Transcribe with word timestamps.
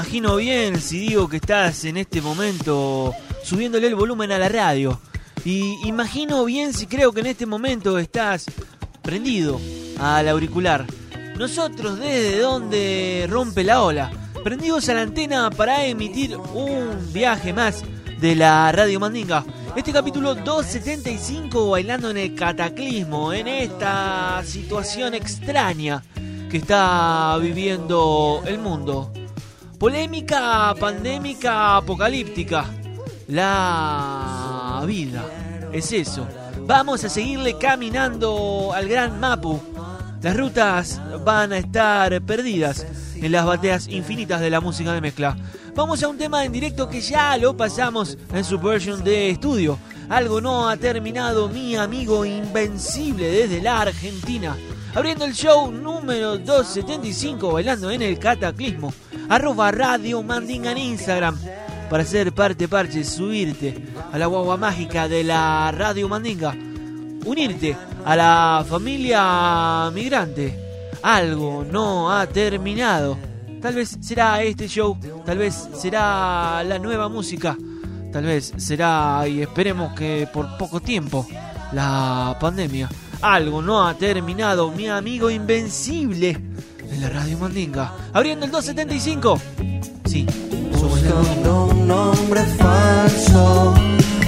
Imagino 0.00 0.36
bien 0.36 0.80
si 0.80 0.98
digo 0.98 1.28
que 1.28 1.36
estás 1.36 1.84
en 1.84 1.98
este 1.98 2.22
momento 2.22 3.14
subiéndole 3.44 3.86
el 3.86 3.94
volumen 3.94 4.32
a 4.32 4.38
la 4.38 4.48
radio. 4.48 4.98
Y 5.44 5.76
imagino 5.86 6.42
bien 6.46 6.72
si 6.72 6.86
creo 6.86 7.12
que 7.12 7.20
en 7.20 7.26
este 7.26 7.44
momento 7.44 7.98
estás 7.98 8.46
prendido 9.02 9.60
al 9.98 10.26
auricular. 10.26 10.86
Nosotros 11.38 11.98
desde 11.98 12.38
donde 12.38 13.26
rompe 13.28 13.62
la 13.62 13.82
ola, 13.82 14.10
prendidos 14.42 14.88
a 14.88 14.94
la 14.94 15.02
antena 15.02 15.50
para 15.50 15.84
emitir 15.84 16.34
un 16.34 17.12
viaje 17.12 17.52
más 17.52 17.82
de 18.18 18.34
la 18.36 18.72
Radio 18.72 19.00
Mandinga. 19.00 19.44
Este 19.76 19.92
capítulo 19.92 20.34
275 20.34 21.68
bailando 21.68 22.08
en 22.08 22.16
el 22.16 22.34
cataclismo, 22.34 23.34
en 23.34 23.48
esta 23.48 24.42
situación 24.46 25.12
extraña 25.12 26.02
que 26.50 26.56
está 26.56 27.36
viviendo 27.38 28.42
el 28.46 28.58
mundo. 28.58 29.12
Polémica, 29.80 30.74
pandémica, 30.78 31.78
apocalíptica. 31.78 32.66
La 33.28 34.84
vida. 34.86 35.24
Es 35.72 35.90
eso. 35.92 36.28
Vamos 36.66 37.02
a 37.02 37.08
seguirle 37.08 37.56
caminando 37.56 38.72
al 38.74 38.86
gran 38.86 39.18
Mapu. 39.18 39.58
Las 40.20 40.36
rutas 40.36 41.00
van 41.24 41.54
a 41.54 41.56
estar 41.56 42.20
perdidas 42.20 42.86
en 43.14 43.32
las 43.32 43.46
bateas 43.46 43.88
infinitas 43.88 44.42
de 44.42 44.50
la 44.50 44.60
música 44.60 44.92
de 44.92 45.00
mezcla. 45.00 45.34
Vamos 45.74 46.02
a 46.02 46.08
un 46.08 46.18
tema 46.18 46.44
en 46.44 46.52
directo 46.52 46.86
que 46.86 47.00
ya 47.00 47.38
lo 47.38 47.56
pasamos 47.56 48.18
en 48.34 48.44
su 48.44 48.58
version 48.58 49.02
de 49.02 49.30
estudio. 49.30 49.78
Algo 50.10 50.42
no 50.42 50.68
ha 50.68 50.76
terminado 50.76 51.48
mi 51.48 51.74
amigo 51.76 52.26
invencible 52.26 53.30
desde 53.30 53.62
la 53.62 53.80
Argentina. 53.80 54.58
Abriendo 54.92 55.24
el 55.24 55.34
show 55.34 55.70
número 55.70 56.36
275 56.36 57.52
bailando 57.52 57.90
en 57.92 58.02
el 58.02 58.18
cataclismo. 58.18 58.92
Arroba 59.28 59.70
Radio 59.70 60.20
Mandinga 60.22 60.72
en 60.72 60.78
Instagram. 60.78 61.38
Para 61.88 62.04
ser 62.04 62.32
parte 62.32 62.66
parche, 62.66 63.04
subirte 63.04 63.84
a 64.12 64.18
la 64.18 64.26
guagua 64.26 64.56
mágica 64.56 65.06
de 65.06 65.22
la 65.22 65.70
Radio 65.70 66.08
Mandinga. 66.08 66.56
Unirte 67.24 67.76
a 68.04 68.16
la 68.16 68.64
familia 68.68 69.90
migrante. 69.94 70.58
Algo 71.02 71.64
no 71.64 72.12
ha 72.12 72.26
terminado. 72.26 73.16
Tal 73.62 73.74
vez 73.74 73.96
será 74.00 74.42
este 74.42 74.66
show, 74.66 74.98
tal 75.24 75.38
vez 75.38 75.68
será 75.76 76.64
la 76.64 76.78
nueva 76.78 77.10
música, 77.10 77.56
tal 78.10 78.24
vez 78.24 78.54
será, 78.56 79.28
y 79.28 79.42
esperemos 79.42 79.92
que 79.92 80.26
por 80.32 80.56
poco 80.56 80.80
tiempo, 80.80 81.26
la 81.72 82.38
pandemia. 82.40 82.88
Algo 83.22 83.60
no 83.60 83.86
ha 83.86 83.94
terminado, 83.94 84.70
mi 84.70 84.88
amigo 84.88 85.28
invencible 85.28 86.38
de 86.90 86.98
la 86.98 87.10
Radio 87.10 87.36
Mandinga. 87.38 87.92
Abriendo 88.14 88.46
el 88.46 88.50
275. 88.50 89.40
Sí. 90.06 90.26
Buscando 90.72 91.66
un 91.66 91.86
nombre 91.86 92.42
falso, 92.56 93.74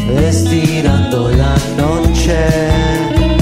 estirando 0.08 1.30
la 1.30 1.56
noche. 1.78 3.41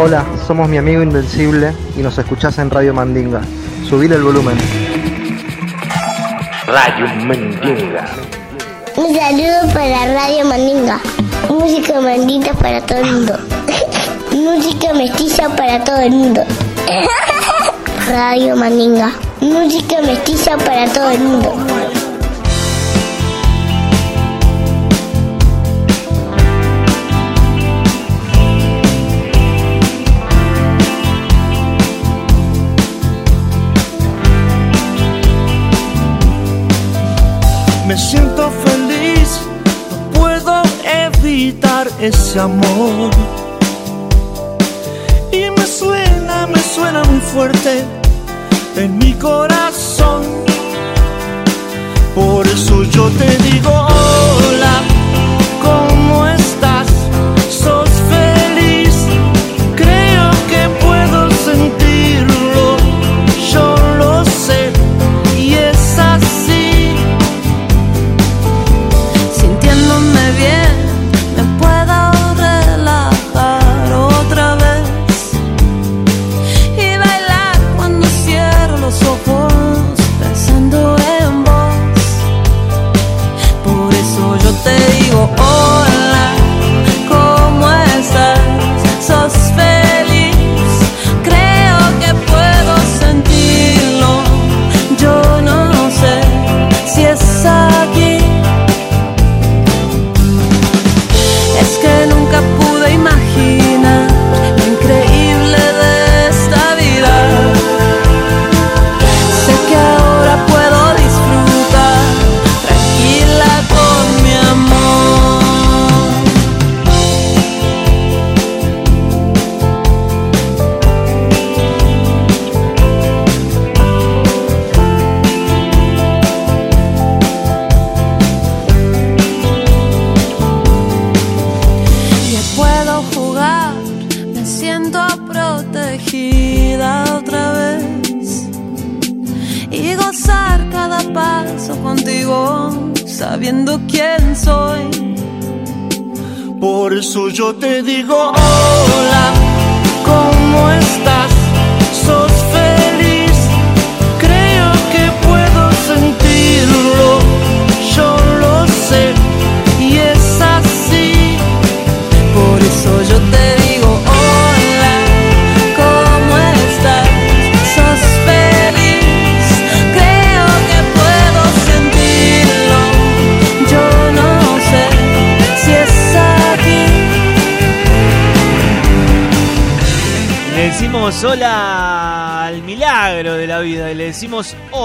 Hola, 0.00 0.24
somos 0.46 0.68
mi 0.68 0.76
amigo 0.76 1.02
Invencible 1.02 1.72
y 1.96 2.02
nos 2.02 2.16
escuchás 2.16 2.56
en 2.58 2.70
Radio 2.70 2.94
Mandinga. 2.94 3.40
Subile 3.84 4.14
el 4.14 4.22
volumen. 4.22 4.56
Radio 6.68 7.06
Mandinga. 7.26 8.06
Un 8.94 9.12
saludo 9.12 9.74
para 9.74 10.06
Radio 10.14 10.44
Mandinga. 10.44 11.00
Música 11.48 12.00
mandita 12.00 12.54
para 12.54 12.80
todo 12.80 12.98
el 12.98 13.12
mundo. 13.12 13.38
Música 14.30 14.94
mestiza 14.94 15.48
para 15.56 15.82
todo 15.82 15.96
el 15.96 16.12
mundo. 16.12 16.44
Radio 18.08 18.54
Mandinga. 18.54 19.10
Música 19.40 19.96
mestiza 20.00 20.56
para 20.58 20.86
todo 20.92 21.10
el 21.10 21.18
mundo. 21.18 21.77
Siento 37.98 38.50
feliz, 38.64 39.40
no 39.90 40.20
puedo 40.20 40.62
evitar 40.84 41.88
ese 42.00 42.38
amor. 42.40 43.10
Y 45.32 45.50
me 45.50 45.66
suena, 45.66 46.46
me 46.46 46.60
suena 46.60 47.02
muy 47.04 47.20
fuerte 47.20 47.84
en 48.76 48.98
mi 48.98 49.12
corazón. 49.14 50.22
Por 52.14 52.46
eso 52.46 52.82
yo 52.84 53.08
te 53.10 53.36
digo 53.50 53.70
hola, 53.70 54.82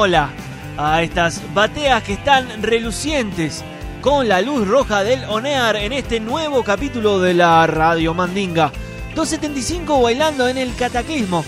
hola 0.03 0.31
a 0.77 1.01
estas 1.01 1.41
bateas 1.53 2.03
que 2.03 2.11
están 2.11 2.61
relucientes 2.61 3.63
con 4.01 4.27
la 4.27 4.41
luz 4.41 4.67
roja 4.67 5.01
del 5.01 5.23
ONEAR 5.23 5.77
en 5.77 5.93
este 5.93 6.19
nuevo 6.19 6.61
capítulo 6.61 7.21
de 7.21 7.33
la 7.33 7.65
Radio 7.67 8.13
Mandinga. 8.13 8.69
275 9.15 10.01
bailando 10.01 10.49
en 10.49 10.57
el 10.57 10.75
cataclismo. 10.75 11.45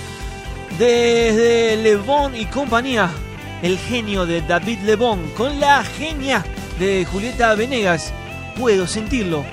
Desde 0.80 1.76
Lebón 1.76 2.34
y 2.34 2.46
compañía, 2.46 3.10
el 3.62 3.78
genio 3.78 4.26
de 4.26 4.42
David 4.42 4.80
Lebón 4.86 5.30
con 5.36 5.60
la 5.60 5.84
genia 5.84 6.46
de 6.80 7.04
Julieta 7.12 7.56
Venegas. 7.56 8.14
Puedo 8.58 8.88
sentirlo, 8.88 9.44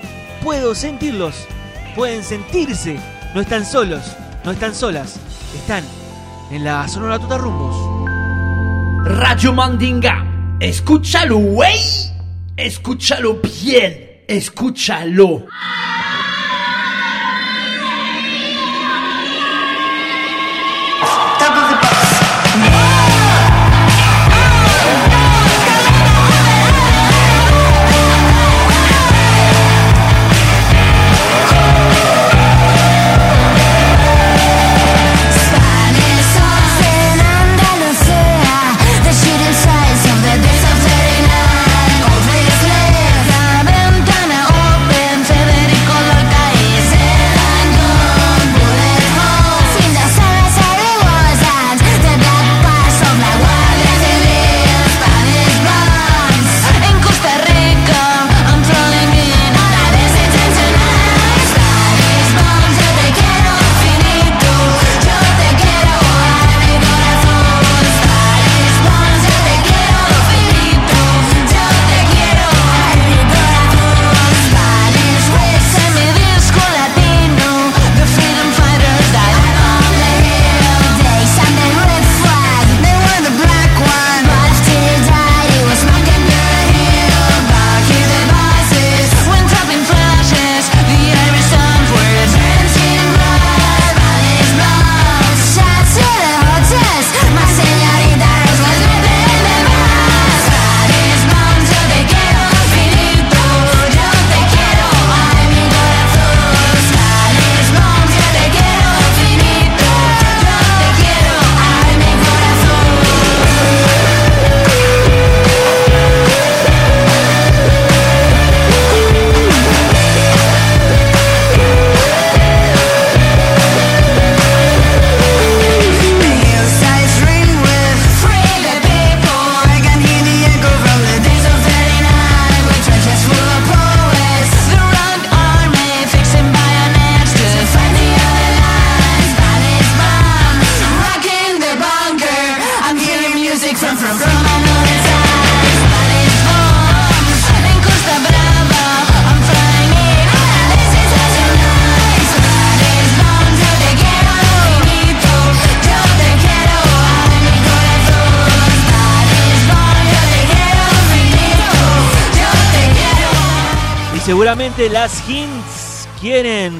puedo 0.44 0.76
sentirlos, 0.76 1.48
pueden 1.96 2.22
sentirse, 2.22 3.00
no 3.34 3.40
están 3.40 3.66
solos, 3.66 4.16
no 4.44 4.52
están 4.52 4.76
solas, 4.76 5.18
están 5.56 5.82
en 6.52 6.62
la 6.62 6.86
Sonora 6.86 7.18
Tuta 7.18 7.36
Rumbos. 7.36 7.91
Radio 9.18 9.52
Mandinga, 9.52 10.24
escúchalo, 10.58 11.36
güey. 11.36 11.78
Escúchalo 12.56 13.40
bien, 13.62 14.24
escúchalo. 14.26 15.46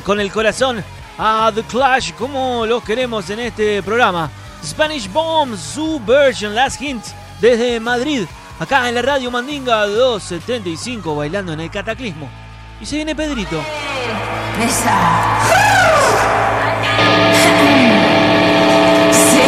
Con 0.04 0.20
el 0.20 0.30
corazón 0.30 0.84
a 1.18 1.50
The 1.54 1.62
Clash 1.64 2.12
como 2.14 2.66
los 2.66 2.82
queremos 2.82 3.28
en 3.30 3.40
este 3.40 3.82
programa. 3.82 4.30
Spanish 4.64 5.10
Bomb, 5.10 5.56
su 5.56 6.00
version, 6.00 6.54
Last 6.54 6.80
Hints 6.80 7.14
desde 7.40 7.80
Madrid, 7.80 8.24
acá 8.58 8.88
en 8.88 8.94
la 8.94 9.02
radio 9.02 9.30
Mandinga 9.30 9.86
275, 9.86 11.16
bailando 11.16 11.52
en 11.52 11.60
el 11.60 11.70
cataclismo. 11.70 12.28
Y 12.80 12.86
se 12.86 12.96
viene 12.96 13.14
Pedrito. 13.14 13.60
Sí. 19.12 19.40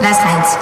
Las 0.00 0.18
Heinz. 0.18 0.58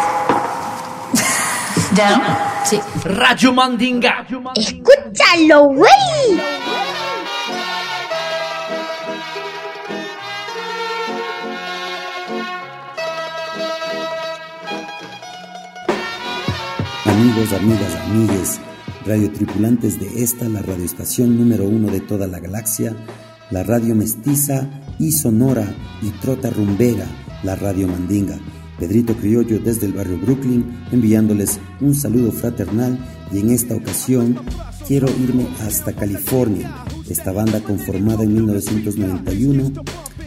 ¿Ya? 1.94 2.62
Sí. 2.64 2.80
Radio 3.04 3.52
Mandinga. 3.52 4.26
Escúchalo, 4.56 5.64
güey. 5.64 6.40
Amigos, 17.24 17.54
amigas, 17.54 17.96
amigues, 18.04 18.60
radiotripulantes 19.06 19.98
de 19.98 20.22
esta, 20.22 20.46
la 20.46 20.60
radioestación 20.60 21.38
número 21.38 21.66
uno 21.66 21.90
de 21.90 22.00
toda 22.00 22.26
la 22.26 22.38
galaxia, 22.38 22.94
la 23.50 23.62
radio 23.62 23.94
mestiza 23.94 24.68
y 24.98 25.10
sonora 25.10 25.74
y 26.02 26.10
trota 26.20 26.50
rumbera, 26.50 27.06
la 27.42 27.56
radio 27.56 27.88
mandinga. 27.88 28.38
Pedrito 28.78 29.16
Criollo 29.16 29.58
desde 29.58 29.86
el 29.86 29.94
barrio 29.94 30.18
Brooklyn, 30.18 30.66
enviándoles 30.92 31.60
un 31.80 31.94
saludo 31.94 32.30
fraternal 32.30 32.98
y 33.32 33.38
en 33.38 33.52
esta 33.52 33.74
ocasión 33.74 34.38
quiero 34.86 35.08
irme 35.08 35.48
hasta 35.62 35.94
California. 35.94 36.74
Esta 37.08 37.32
banda 37.32 37.60
conformada 37.60 38.24
en 38.24 38.34
1991 38.34 39.72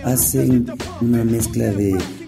hacen 0.03 0.65
una 1.01 1.23
mezcla 1.23 1.65
de 1.65 1.95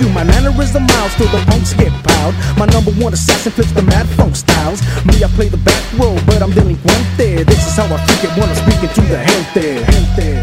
you. 0.00 0.08
My 0.08 0.24
mannerism 0.24 0.86
miles 0.86 1.14
till 1.14 1.28
the 1.28 1.42
punks 1.46 1.74
get 1.74 1.92
piled 2.02 2.34
My 2.56 2.66
number 2.66 2.90
one 2.92 3.12
assassin 3.12 3.52
flips 3.52 3.72
the 3.72 3.82
mad 3.82 4.08
funk 4.16 4.34
styles. 4.34 4.80
Me, 5.04 5.22
I 5.22 5.28
play 5.36 5.48
the 5.48 5.58
back 5.58 5.84
row, 5.98 6.16
but 6.26 6.42
I'm 6.42 6.52
delinquente 6.52 7.44
This 7.46 7.66
is 7.66 7.76
how 7.76 7.84
I 7.84 7.98
freak 8.06 8.24
it 8.24 8.32
when 8.38 8.48
I'm 8.48 8.56
speaking 8.56 8.88
to 8.88 9.00
the 9.02 9.18
gente, 9.26 9.84
gente. 9.92 10.39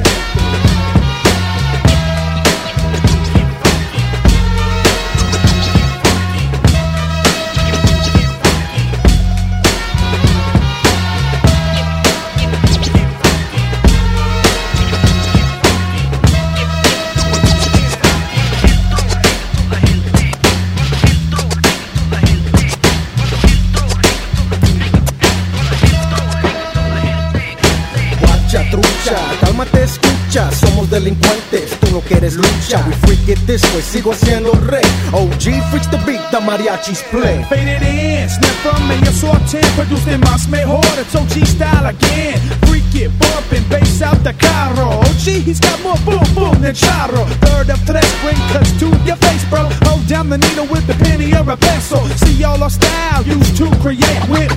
Delincuentes, 31.00 31.77
tú 31.80 31.92
no 31.92 32.01
quieres 32.01 32.36
lucha 32.36 32.84
We 32.88 32.94
freak 33.06 33.30
it 33.30 33.39
this 33.46 33.62
way, 33.74 33.82
sigo 33.82 34.13
siendo 34.13 34.51
rey. 34.68 34.82
OG 35.13 35.62
freaks 35.70 35.88
the 35.92 35.98
beat, 36.06 36.22
the 36.32 36.39
mariachis 36.39 37.04
play. 37.12 37.44
Faded 37.50 37.84
in, 37.84 38.27
snap 38.30 38.56
from 38.63 38.88
medio 38.88 39.12
sorten 39.12 39.62
Producen 39.75 40.20
más 40.22 40.48
mejor, 40.48 40.82
it's 41.00 41.16
OG 41.16 41.46
style 41.46 41.86
again. 41.86 42.39
Freak 42.66 42.96
it, 42.96 43.12
bumping, 43.20 43.63
bass 43.70 44.01
out 44.01 44.18
the 44.24 44.34
carro. 44.34 45.00
OG, 45.00 45.46
he's 45.46 45.60
got 45.60 45.80
more 45.84 45.98
boom 46.06 46.25
boom 46.34 46.62
than 46.62 46.74
charro. 46.74 47.25
Third 47.46 47.70
of 47.70 47.80
tres, 47.86 48.10
bring 48.24 48.39
cuts 48.51 48.72
to 48.80 48.88
your 49.06 49.18
face, 49.18 49.46
bro. 49.50 49.70
Hold 49.86 50.08
down 50.08 50.30
the 50.30 50.38
needle 50.38 50.66
with 50.66 50.88
the 50.88 50.96
penny 51.06 51.34
or 51.34 51.48
a 51.50 51.58
pencil 51.58 52.04
See 52.25 52.44
all 52.44 52.62
our 52.63 52.70
style 52.70 53.24
used 53.24 53.58
to 53.58 53.70
create 53.82 54.24
with 54.30 54.51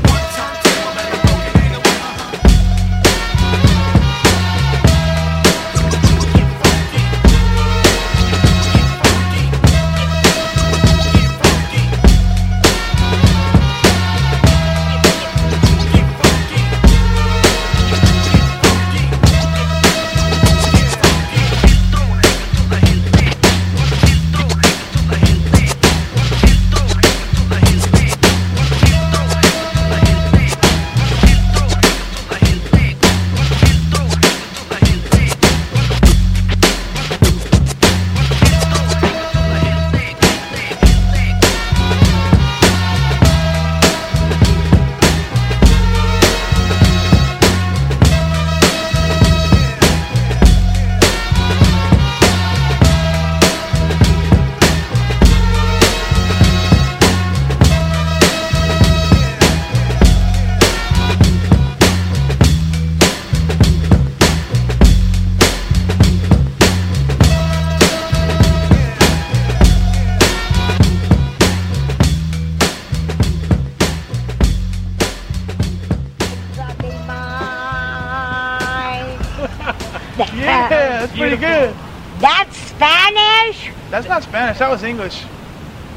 That 84.60 84.68
was 84.68 84.84
English. 84.84 85.24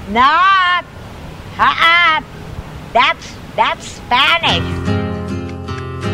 Not. 0.08 0.86
Uh-uh. 1.60 2.24
That's 2.96 3.26
that's 3.60 3.86
Spanish. 4.00 4.64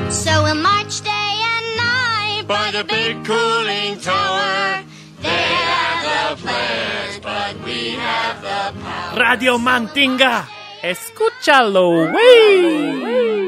So 0.10 0.32
we'll 0.41 0.56
march 0.56 1.01
day 1.06 1.34
and 1.53 1.68
night 1.77 2.44
by 2.48 2.72
the 2.72 2.84
big 2.84 3.24
cooling 3.24 4.01
tower. 4.01 4.82
They 5.22 5.29
have 5.29 6.01
the 6.10 6.41
plans, 6.41 7.20
but 7.22 7.53
we 7.63 7.91
have 7.91 8.41
the 8.41 8.82
power. 8.82 9.20
Radio 9.22 9.60
Mantinga. 9.60 10.48
Escúchalo, 10.82 12.12
wey. 12.12 13.38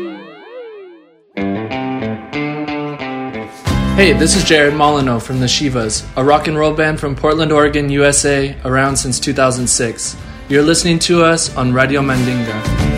Hey, 4.02 4.14
this 4.14 4.36
is 4.36 4.44
Jared 4.44 4.74
Molyneux 4.74 5.20
from 5.20 5.40
the 5.40 5.46
Shivas, 5.46 6.04
a 6.18 6.24
rock 6.24 6.48
and 6.48 6.58
roll 6.58 6.74
band 6.74 7.00
from 7.00 7.16
Portland, 7.16 7.52
Oregon, 7.52 7.88
USA, 7.88 8.58
around 8.66 8.98
since 8.98 9.20
2006. 9.20 10.18
You're 10.50 10.64
listening 10.64 10.98
to 10.98 11.24
us 11.24 11.56
on 11.56 11.72
Radio 11.72 12.02
Mandinga. 12.02 12.91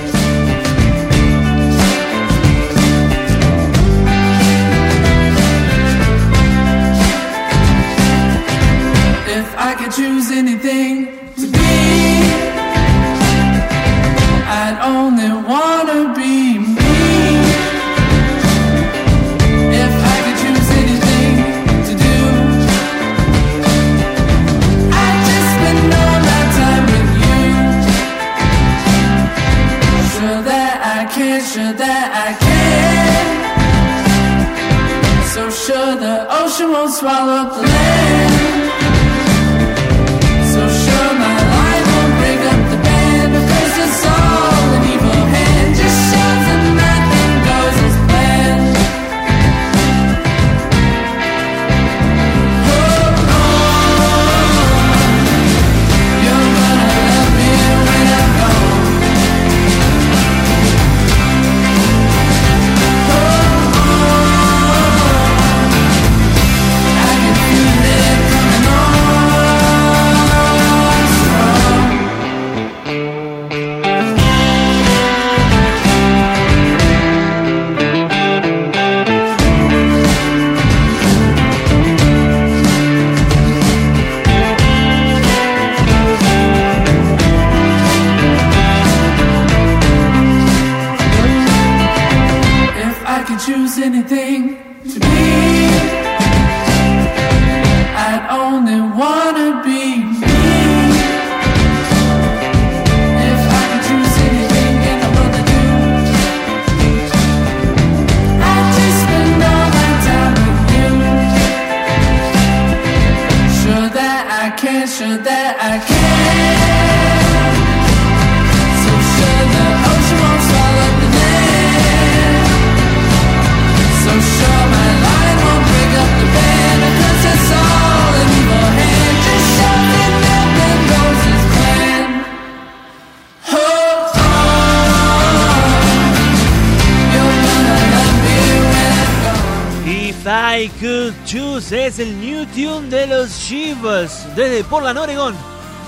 Shivas 143.43 144.33
desde 144.37 144.63
Portland, 144.63 144.97
Oregon. 144.97 145.35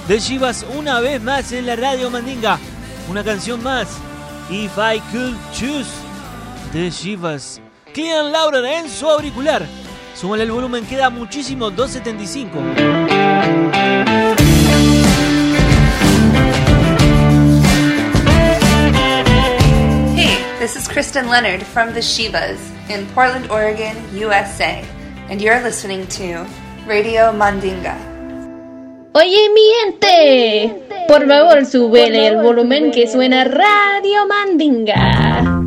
De 0.09 0.19
Shivas 0.19 0.65
una 0.77 0.99
vez 0.99 1.21
más 1.21 1.53
en 1.53 1.65
la 1.65 1.77
radio 1.77 2.09
Mandinga. 2.09 2.59
Una 3.09 3.23
canción 3.23 3.63
más. 3.63 3.87
If 4.49 4.77
I 4.77 4.99
Could 5.11 5.37
Choose 5.53 5.89
de 6.73 6.89
Shivas. 6.89 7.61
Clean 7.93 8.29
Lauren 8.29 8.65
en 8.65 8.89
su 8.89 9.09
auricular. 9.09 9.65
Súmale 10.15 10.43
el 10.43 10.51
volumen, 10.51 10.85
queda 10.85 11.09
muchísimo. 11.09 11.71
275. 11.71 12.59
Hey, 20.13 20.59
this 20.59 20.75
is 20.75 20.89
Kristen 20.89 21.29
Leonard 21.29 21.63
from 21.63 21.93
the 21.93 22.01
Shivas 22.01 22.59
in 22.89 23.07
Portland, 23.13 23.49
Oregon, 23.49 23.95
USA, 24.13 24.83
and 25.29 25.41
you're 25.41 25.63
listening 25.63 26.05
to 26.07 26.45
Radio 26.87 27.33
Mandinga. 27.33 27.97
Oye, 29.13 29.49
mi 29.55 29.61
gente, 29.81 30.75
por 31.07 31.27
favor, 31.27 31.65
súbele 31.65 32.27
el 32.27 32.37
volumen 32.37 32.91
que 32.91 33.07
suena 33.07 33.43
Radio 33.43 34.27
Mandinga. 34.27 35.63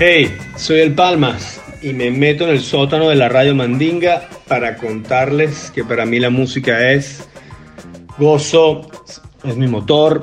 Hey, 0.00 0.36
soy 0.56 0.80
el 0.80 0.94
Palmas 0.94 1.60
y 1.80 1.92
me 1.92 2.10
meto 2.10 2.42
en 2.42 2.50
el 2.50 2.60
sótano 2.60 3.08
de 3.08 3.14
la 3.14 3.28
radio 3.28 3.54
Mandinga 3.54 4.28
para 4.48 4.76
contarles 4.76 5.70
que 5.70 5.84
para 5.84 6.04
mí 6.04 6.18
la 6.18 6.30
música 6.30 6.90
es 6.90 7.28
gozo, 8.18 8.90
es 9.44 9.56
mi 9.56 9.68
motor 9.68 10.22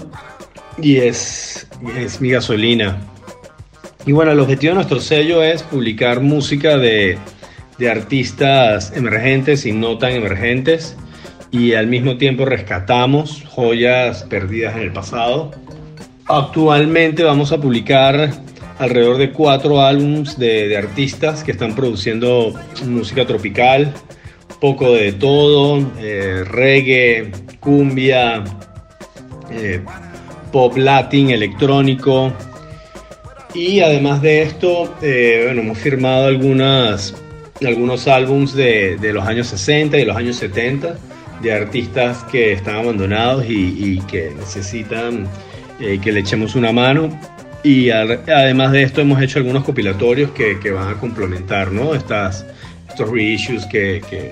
y 0.82 0.98
es, 0.98 1.68
es 1.98 2.22
mi 2.22 2.30
gasolina. 2.30 3.02
Y 4.06 4.12
bueno, 4.12 4.32
el 4.32 4.40
objetivo 4.40 4.72
de 4.72 4.76
nuestro 4.76 5.00
sello 5.00 5.42
es 5.42 5.64
publicar 5.64 6.22
música 6.22 6.78
de, 6.78 7.18
de 7.78 7.90
artistas 7.90 8.94
emergentes 8.96 9.66
y 9.66 9.72
no 9.72 9.98
tan 9.98 10.12
emergentes 10.12 10.96
y 11.52 11.74
al 11.74 11.88
mismo 11.88 12.18
tiempo 12.18 12.46
rescatamos 12.46 13.44
joyas 13.48 14.24
perdidas 14.24 14.76
en 14.76 14.84
el 14.84 14.94
pasado. 14.94 15.52
Actualmente 16.28 17.24
vamos 17.24 17.52
a 17.52 17.60
publicar 17.60 18.32
alrededor 18.80 19.18
de 19.18 19.32
cuatro 19.32 19.82
álbums 19.82 20.38
de, 20.38 20.68
de 20.68 20.78
artistas 20.78 21.44
que 21.44 21.52
están 21.52 21.76
produciendo 21.76 22.54
música 22.86 23.26
tropical, 23.26 23.94
poco 24.60 24.94
de 24.94 25.14
todo, 25.14 25.80
eh, 26.00 26.44
reggae, 26.46 27.32
cumbia, 27.60 28.44
eh, 29.52 29.82
pop 30.56 30.78
latin, 30.78 31.32
electrónico. 31.32 32.32
Y 33.54 33.82
además 33.82 34.22
de 34.22 34.42
esto, 34.44 34.96
eh, 35.02 35.42
bueno, 35.48 35.64
hemos 35.64 35.78
firmado 35.78 36.28
algunas, 36.28 37.14
algunos 37.62 38.08
álbums 38.08 38.54
de, 38.54 38.96
de, 38.96 39.12
los 39.12 39.28
años 39.28 39.48
60 39.48 39.98
y 39.98 40.06
los 40.06 40.16
años 40.16 40.38
70 40.38 40.96
de 41.42 41.54
artistas 41.54 42.24
que 42.32 42.54
están 42.54 42.76
abandonados 42.76 43.44
y, 43.50 43.76
y 43.78 44.00
que 44.08 44.32
necesitan 44.34 45.28
eh, 45.82 46.00
que 46.02 46.14
le 46.14 46.22
echemos 46.22 46.56
una 46.56 46.72
mano. 46.72 47.10
Y 47.62 47.90
al, 47.90 48.22
además 48.26 48.72
de 48.72 48.84
esto 48.84 49.02
hemos 49.02 49.22
hecho 49.22 49.40
algunos 49.40 49.66
compilatorios 49.66 50.32
que, 50.32 50.58
que 50.62 50.72
van 50.72 50.88
a 50.88 50.98
complementar 50.98 51.70
¿no? 51.74 51.94
Estas, 51.94 52.46
estos 52.88 53.10
reissues 53.10 53.66
que, 53.66 54.02
que, 54.10 54.32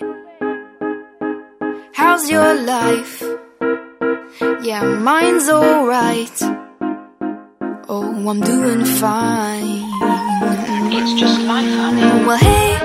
how's 1.97 2.29
your 2.29 2.55
life? 2.55 3.25
Yeah, 4.63 4.83
mine's 4.83 5.49
alright. 5.49 6.31
Oh, 7.89 8.13
I'm 8.29 8.39
doing 8.39 8.85
fine. 8.85 9.83
It's 10.93 11.19
just 11.19 11.41
life, 11.41 11.69
honey. 11.75 12.25
Well, 12.25 12.37
hey, 12.37 12.77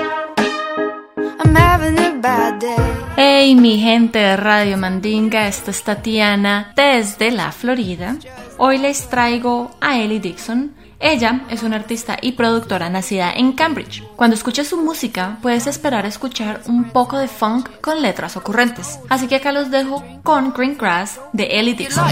I'm 1.39 1.55
having 1.55 1.97
a 1.99 2.19
bad 2.19 2.59
day. 2.59 2.75
Hey 3.15 3.55
mi 3.55 3.79
gente 3.79 4.19
de 4.19 4.35
Radio 4.35 4.77
Mandinga, 4.77 5.47
esta 5.47 5.71
es 5.71 5.81
Tatiana 5.83 6.73
desde 6.75 7.31
la 7.31 7.53
Florida. 7.53 8.17
Hoy 8.57 8.77
les 8.77 9.07
traigo 9.09 9.71
a 9.79 9.97
Ellie 9.97 10.19
Dixon. 10.19 10.76
Ella 10.99 11.45
es 11.49 11.63
una 11.63 11.75
artista 11.75 12.17
y 12.21 12.33
productora 12.33 12.89
nacida 12.89 13.31
en 13.31 13.53
Cambridge. 13.53 14.03
Cuando 14.15 14.35
escuches 14.35 14.67
su 14.67 14.77
música, 14.77 15.37
puedes 15.41 15.67
esperar 15.67 16.05
escuchar 16.05 16.61
un 16.65 16.85
poco 16.85 17.17
de 17.19 17.27
funk 17.27 17.69
con 17.81 18.01
letras 18.01 18.35
ocurrentes. 18.35 18.99
Así 19.09 19.27
que 19.27 19.35
acá 19.35 19.51
los 19.51 19.69
dejo 19.69 20.03
con 20.23 20.53
Green 20.53 20.77
Grass 20.77 21.19
de 21.33 21.59
Ellie 21.59 21.75
Dixon. 21.75 22.03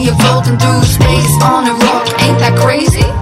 You're 0.00 0.14
through 0.58 0.82
space 0.84 1.42
on 1.42 1.66
a 1.66 1.72
rock, 1.72 2.22
ain't 2.22 2.38
that 2.38 2.58
crazy? 2.58 3.19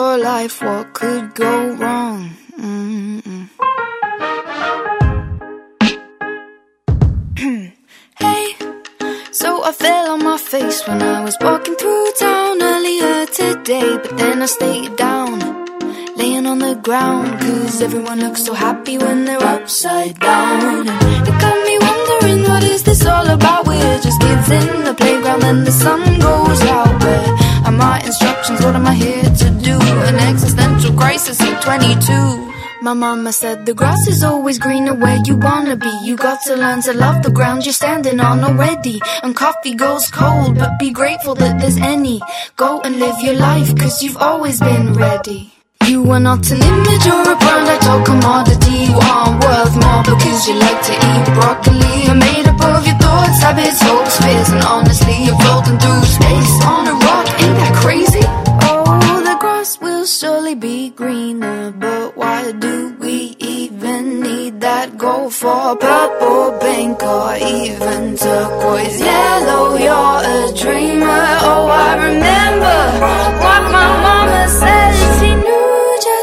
Your 0.00 0.18
life. 0.18 0.62
What 0.62 0.86
could 0.98 1.26
go 1.34 1.52
wrong? 1.80 2.30
Mm-mm. 2.58 3.44
hey. 8.22 8.46
So 9.40 9.48
I 9.70 9.72
fell 9.72 10.06
on 10.14 10.20
my 10.24 10.38
face 10.38 10.78
when 10.86 11.00
I 11.02 11.18
was 11.26 11.36
walking 11.46 11.76
through 11.80 12.06
town 12.18 12.56
earlier 12.62 13.26
today, 13.40 13.90
but 14.02 14.12
then 14.20 14.36
I 14.46 14.48
stayed 14.58 14.96
down, 14.96 15.34
laying 16.20 16.46
on 16.46 16.58
the 16.58 16.74
ground, 16.86 17.40
cause 17.40 17.80
everyone 17.80 18.20
looks 18.20 18.44
so 18.44 18.52
happy 18.52 18.98
when 18.98 19.24
they're 19.24 19.42
upside 19.42 20.18
down. 20.18 20.88
And 20.88 21.28
it 21.28 21.36
got 21.44 21.58
me 21.68 21.74
wondering, 21.88 22.42
what 22.50 22.62
is 22.64 22.82
this 22.82 23.06
all 23.06 23.28
about? 23.36 23.66
We're 23.66 24.00
just 24.06 24.20
kids 24.20 24.50
in 24.50 24.84
the 24.84 24.94
playground, 24.94 25.42
and 25.44 25.66
the 25.66 25.72
sun 25.72 26.00
goes 26.20 26.62
out. 26.76 26.94
Where 27.02 27.26
are 27.66 27.76
my 27.84 27.96
instructions? 28.08 28.60
What 28.64 28.74
am 28.74 28.86
I 28.86 28.94
here 28.94 29.30
to 29.42 29.48
do? 29.68 29.76
An 30.10 30.16
existential 30.30 30.92
crisis 30.94 31.40
at 31.40 31.62
22. 31.62 32.52
My 32.82 32.94
mama 32.94 33.32
said 33.32 33.66
the 33.66 33.74
grass 33.74 34.06
is 34.08 34.22
always 34.22 34.58
greener 34.58 34.94
where 34.94 35.18
you 35.26 35.36
wanna 35.36 35.76
be. 35.76 35.94
You 36.04 36.16
got 36.16 36.38
to 36.46 36.56
learn 36.56 36.80
to 36.82 36.92
love 36.94 37.22
the 37.22 37.30
ground 37.30 37.64
you're 37.64 37.80
standing 37.84 38.20
on 38.20 38.44
already. 38.44 39.00
And 39.22 39.36
coffee 39.36 39.74
goes 39.74 40.10
cold, 40.10 40.58
but 40.58 40.78
be 40.78 40.90
grateful 40.90 41.34
that 41.36 41.60
there's 41.60 41.76
any. 41.76 42.20
Go 42.56 42.80
and 42.80 42.98
live 42.98 43.18
your 43.20 43.38
life, 43.50 43.70
cause 43.78 44.02
you've 44.02 44.16
always 44.16 44.58
been 44.60 44.94
ready. 44.94 45.52
You 45.90 46.08
are 46.12 46.20
not 46.20 46.48
an 46.52 46.62
image 46.62 47.06
or 47.08 47.22
a 47.32 47.36
product 47.36 47.84
or 47.90 48.00
commodity. 48.04 48.78
You 48.86 48.94
are 48.94 49.30
worth 49.42 49.74
more 49.74 50.02
because 50.06 50.46
you 50.46 50.54
like 50.54 50.80
to 50.86 50.94
eat 50.94 51.24
broccoli. 51.34 52.04
You're 52.06 52.14
made 52.14 52.46
up 52.46 52.60
of 52.62 52.86
your 52.86 52.94
thoughts, 52.94 53.42
habits, 53.42 53.82
hopes, 53.82 54.16
fears, 54.22 54.50
and 54.50 54.62
honestly, 54.62 55.16
you're 55.24 55.34
floating 55.42 55.78
through 55.82 56.02
space 56.04 56.54
on 56.64 56.86
a 56.86 56.92
rock. 56.92 57.26
Ain't 57.42 57.56
that 57.58 57.74
crazy? 57.82 58.22
Oh, 58.70 59.22
the 59.24 59.36
grass 59.40 59.80
will 59.80 60.06
surely 60.06 60.54
be 60.54 60.90
greener, 60.90 61.72
but 61.72 62.16
why 62.16 62.52
do 62.52 62.94
we 63.00 63.34
even 63.40 64.20
need 64.20 64.60
that 64.60 64.96
gold 64.96 65.34
for 65.34 65.74
purple, 65.74 66.56
pink, 66.60 67.02
or 67.02 67.34
even 67.34 68.16
turquoise 68.16 69.00
yellow? 69.00 69.76
You're 69.76 70.20
a 70.38 70.54
dreamer. 70.54 71.24
Oh, 71.50 71.66
I 71.66 71.90
remember 71.96 72.78
what 73.42 73.62
my 73.74 73.88
mama 74.06 74.48
said. 74.60 75.09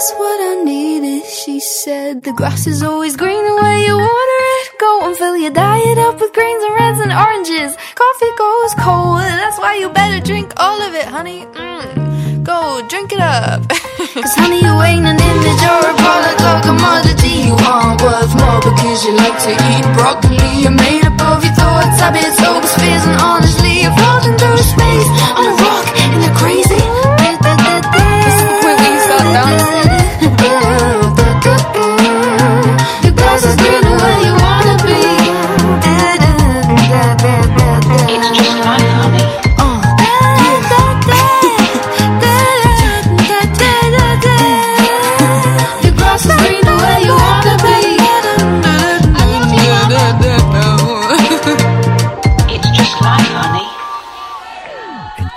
Just 0.08 0.20
what 0.20 0.39
I 0.39 0.63
needed. 0.63 1.26
She 1.26 1.60
said 1.60 2.24
the 2.24 2.32
grass 2.32 2.65
is 2.65 2.82
always 2.82 3.17
greener 3.17 3.56
where 3.60 3.80
you 3.80 3.91
water 3.91 4.41
it. 4.56 4.80
Go 4.80 4.91
and 5.04 5.17
fill 5.17 5.36
your 5.36 5.52
diet 5.52 5.98
up 5.98 6.15
with 6.22 6.32
greens 6.32 6.63
and 6.63 6.74
reds 6.80 7.00
and 7.04 7.12
oranges. 7.12 7.76
Coffee 7.76 8.34
goes 8.39 8.72
cold, 8.80 9.20
that's 9.20 9.60
why 9.60 9.76
you 9.76 9.89
better 9.89 10.24
drink 10.24 10.54
all 10.56 10.80
of 10.80 10.96
it, 10.96 11.04
honey. 11.12 11.43
Mm. 11.43 12.43
Go 12.43 12.88
drink 12.88 13.12
it 13.12 13.20
up. 13.20 13.67
Cause 14.24 14.36
honey, 14.39 14.63
you 14.63 14.76
ain't 14.80 15.04
an 15.04 15.20
image 15.20 15.63
or 15.76 15.82
a 15.91 15.93
product 16.00 16.39
or 16.39 16.58
commodity. 16.72 17.52
You 17.52 17.60
are 17.67 18.00
worth 18.00 18.32
more 18.39 18.63
because 18.63 19.04
you 19.04 19.12
like 19.12 19.36
to 19.43 19.52
eat 19.76 19.84
broccoli. 19.91 20.39
You're 20.63 20.78
made 20.88 21.04
up 21.04 21.20
of 21.36 21.43
your 21.43 21.52
thoughts, 21.60 22.00
habits, 22.00 22.39
hopes, 22.39 22.72
fears, 22.80 23.04
and 23.12 23.20
honestly, 23.20 23.84
you're 23.84 23.98
floating 24.00 24.39
through 24.39 24.56
space 24.72 25.10
on 25.36 25.52
a 25.52 25.56
rock. 25.67 25.86
Isn't 26.00 26.24
that 26.24 26.36
crazy? 26.39 26.80
Point 28.63 28.80
where 28.80 29.00
start 29.04 29.28
dancing. 29.36 29.87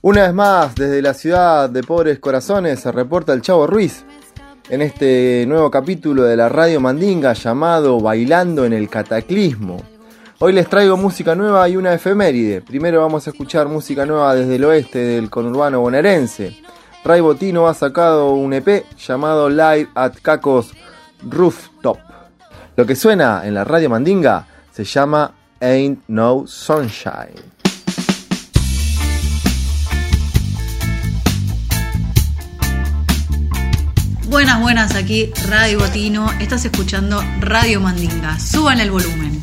Una 0.00 0.22
vez 0.22 0.32
más, 0.32 0.76
desde 0.76 1.02
la 1.02 1.12
ciudad 1.12 1.68
de 1.68 1.82
Pobres 1.82 2.20
Corazones, 2.20 2.78
se 2.78 2.92
reporta 2.92 3.32
el 3.32 3.42
Chavo 3.42 3.66
Ruiz 3.66 4.04
en 4.70 4.80
este 4.80 5.44
nuevo 5.48 5.72
capítulo 5.72 6.22
de 6.22 6.36
la 6.36 6.48
Radio 6.48 6.80
Mandinga 6.80 7.32
llamado 7.32 7.98
Bailando 7.98 8.64
en 8.64 8.74
el 8.74 8.88
Cataclismo. 8.88 9.82
Hoy 10.38 10.52
les 10.52 10.68
traigo 10.68 10.96
música 10.96 11.34
nueva 11.34 11.68
y 11.68 11.76
una 11.76 11.94
efeméride. 11.94 12.60
Primero 12.60 13.00
vamos 13.00 13.26
a 13.26 13.30
escuchar 13.30 13.66
música 13.66 14.06
nueva 14.06 14.36
desde 14.36 14.54
el 14.54 14.64
oeste 14.66 15.00
del 15.00 15.30
conurbano 15.30 15.80
bonaerense. 15.80 16.56
Ray 17.02 17.20
Botino 17.20 17.66
ha 17.66 17.74
sacado 17.74 18.34
un 18.34 18.52
EP 18.52 18.84
llamado 18.96 19.50
Live 19.50 19.88
at 19.96 20.12
Cacos 20.22 20.74
Rooftop. 21.28 21.98
Lo 22.76 22.86
que 22.86 22.94
suena 22.94 23.42
en 23.44 23.52
la 23.52 23.64
radio 23.64 23.90
Mandinga 23.90 24.46
se 24.70 24.84
llama 24.84 25.34
Ain't 25.60 26.04
No 26.06 26.44
Sunshine. 26.46 27.57
Buenas, 34.28 34.60
buenas, 34.60 34.94
aquí 34.94 35.32
Radio 35.48 35.78
Botino. 35.78 36.30
Estás 36.38 36.62
escuchando 36.66 37.24
Radio 37.40 37.80
Mandinga. 37.80 38.38
Suban 38.38 38.78
el 38.78 38.90
volumen. 38.90 39.40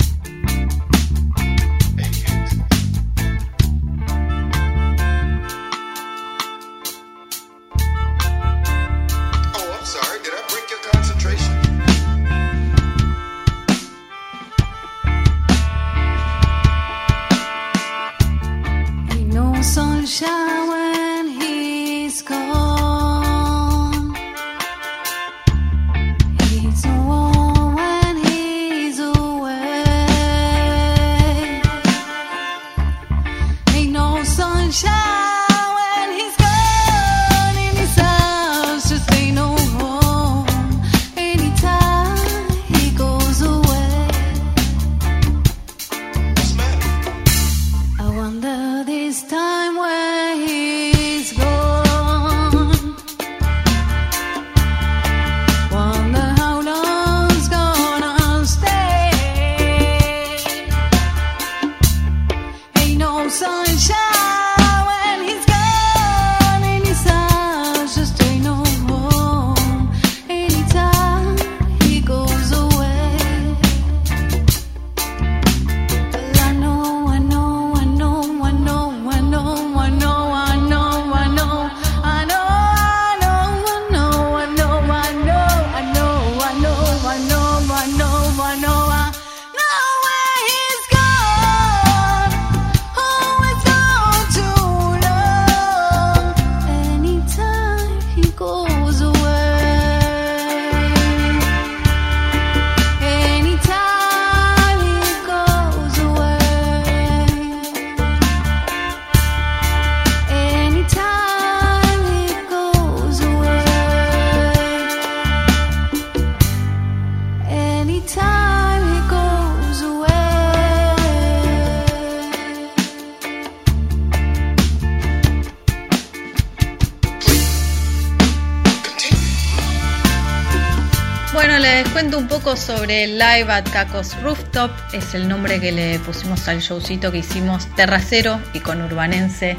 Bueno, 131.34 131.60
les 131.60 131.88
cuento 131.90 132.18
un 132.18 132.28
poco 132.28 132.56
sobre 132.56 133.06
Live 133.06 133.52
at 133.52 133.66
Cacos 133.72 134.20
Rooftop. 134.24 134.72
Es 134.92 135.14
el 135.14 135.28
nombre 135.28 135.60
que 135.60 135.72
le 135.72 136.00
pusimos 136.00 136.48
al 136.48 136.62
showcito 136.62 137.12
que 137.12 137.20
hicimos 137.20 137.68
terracero 137.76 138.42
y 138.54 138.62
con 138.62 138.82
urbanense 138.82 139.58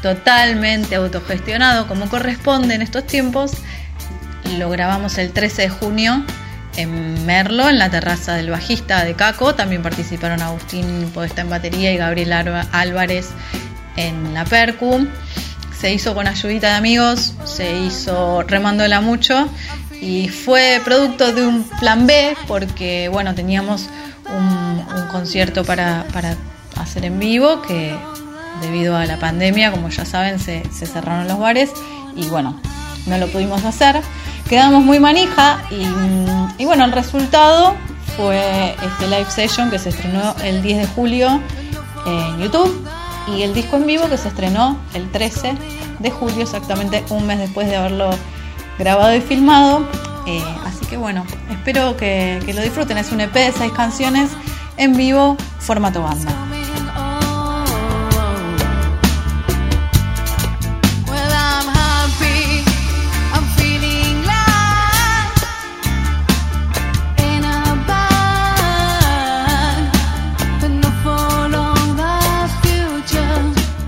totalmente 0.00 0.94
autogestionado 0.94 1.88
como 1.88 2.08
corresponde 2.08 2.76
en 2.76 2.82
estos 2.82 3.04
tiempos. 3.04 3.52
Lo 4.58 4.70
grabamos 4.70 5.18
el 5.18 5.32
13 5.32 5.62
de 5.62 5.68
junio 5.70 6.24
en 6.76 7.24
Merlo, 7.26 7.68
en 7.68 7.78
la 7.78 7.90
terraza 7.90 8.34
del 8.34 8.50
bajista 8.50 9.04
de 9.04 9.14
Caco. 9.14 9.54
También 9.54 9.82
participaron 9.82 10.42
Agustín 10.42 11.10
Podesta 11.12 11.42
en 11.42 11.50
batería 11.50 11.92
y 11.92 11.96
Gabriel 11.96 12.32
Álvarez 12.32 13.30
en 13.96 14.34
la 14.34 14.44
percu. 14.44 15.06
Se 15.78 15.92
hizo 15.92 16.14
con 16.14 16.26
ayudita 16.26 16.68
de 16.68 16.74
amigos, 16.74 17.34
se 17.44 17.78
hizo 17.78 18.42
remándola 18.42 19.00
mucho 19.00 19.48
y 20.00 20.28
fue 20.28 20.80
producto 20.84 21.32
de 21.32 21.46
un 21.46 21.64
plan 21.80 22.06
B 22.06 22.36
porque 22.46 23.08
bueno 23.08 23.34
teníamos 23.34 23.88
un, 24.28 24.84
concierto 25.10 25.64
para, 25.64 26.06
para 26.12 26.36
hacer 26.76 27.04
en 27.04 27.20
vivo 27.20 27.62
que 27.62 27.94
debido 28.60 28.96
a 28.96 29.06
la 29.06 29.18
pandemia 29.18 29.70
como 29.70 29.90
ya 29.90 30.04
saben 30.04 30.40
se 30.40 30.64
cerraron 30.72 31.28
los 31.28 31.38
bares 31.38 31.70
y 32.16 32.26
bueno 32.26 32.60
no 33.06 33.18
lo 33.18 33.28
pudimos 33.28 33.64
hacer 33.64 34.00
quedamos 34.48 34.84
muy 34.84 35.00
manija 35.00 35.62
y, 35.70 35.84
mm, 35.84 36.54
y 36.58 36.64
bueno 36.64 36.84
el 36.84 36.92
resultado 36.92 37.74
fue 38.16 38.74
este 38.82 39.06
live 39.08 39.30
session 39.30 39.70
que 39.70 39.78
se 39.78 39.90
estrenó 39.90 40.34
el 40.42 40.62
10 40.62 40.78
de 40.78 40.86
julio 40.86 41.40
en 42.06 42.38
YouTube 42.38 42.86
y 43.26 43.42
el 43.42 43.54
disco 43.54 43.76
en 43.76 43.86
vivo 43.86 44.08
que 44.08 44.18
se 44.18 44.28
estrenó 44.28 44.78
el 44.94 45.10
13 45.10 45.54
de 45.98 46.10
julio, 46.10 46.42
exactamente 46.42 47.04
un 47.10 47.26
mes 47.26 47.38
después 47.38 47.68
de 47.68 47.76
haberlo 47.76 48.10
grabado 48.78 49.14
y 49.14 49.20
filmado. 49.20 49.88
Eh, 50.26 50.42
así 50.64 50.84
que 50.86 50.96
bueno, 50.96 51.24
espero 51.50 51.96
que, 51.96 52.40
que 52.44 52.54
lo 52.54 52.62
disfruten. 52.62 52.98
Es 52.98 53.12
un 53.12 53.20
EP 53.20 53.32
de 53.32 53.52
seis 53.52 53.72
canciones 53.72 54.30
en 54.76 54.96
vivo, 54.96 55.36
formato 55.60 56.02
banda. 56.02 56.53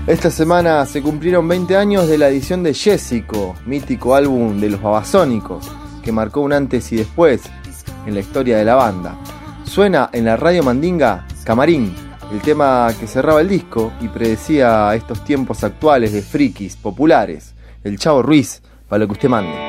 Esta 0.07 0.31
semana 0.31 0.85
se 0.85 1.01
cumplieron 1.01 1.45
20 1.49 1.75
años 1.75 2.07
de 2.07 2.17
la 2.17 2.29
edición 2.29 2.63
de 2.63 2.73
Jessico, 2.73 3.55
mítico 3.65 4.15
álbum 4.15 4.57
de 4.57 4.69
los 4.69 4.81
Babasónicos, 4.81 5.69
que 6.01 6.13
marcó 6.13 6.39
un 6.39 6.53
antes 6.53 6.89
y 6.93 6.95
después 6.95 7.41
en 8.05 8.13
la 8.13 8.21
historia 8.21 8.57
de 8.57 8.63
la 8.63 8.75
banda. 8.75 9.17
Suena 9.65 10.09
en 10.13 10.23
la 10.23 10.37
radio 10.37 10.63
Mandinga 10.63 11.27
Camarín, 11.43 11.93
el 12.31 12.39
tema 12.39 12.87
que 12.97 13.05
cerraba 13.05 13.41
el 13.41 13.49
disco 13.49 13.91
y 13.99 14.07
predecía 14.07 14.95
estos 14.95 15.25
tiempos 15.25 15.65
actuales 15.65 16.13
de 16.13 16.21
frikis 16.21 16.77
populares. 16.77 17.53
El 17.83 17.99
Chavo 17.99 18.23
Ruiz, 18.23 18.61
para 18.87 18.99
lo 18.99 19.07
que 19.07 19.13
usted 19.13 19.27
mande. 19.27 19.66